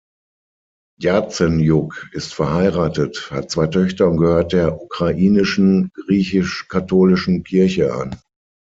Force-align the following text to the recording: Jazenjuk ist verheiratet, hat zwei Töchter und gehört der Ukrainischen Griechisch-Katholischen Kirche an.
Jazenjuk 0.99 2.07
ist 2.13 2.33
verheiratet, 2.33 3.29
hat 3.29 3.51
zwei 3.51 3.67
Töchter 3.67 4.09
und 4.09 4.17
gehört 4.17 4.51
der 4.51 4.81
Ukrainischen 4.81 5.91
Griechisch-Katholischen 5.93 7.43
Kirche 7.43 7.93
an. 7.93 8.19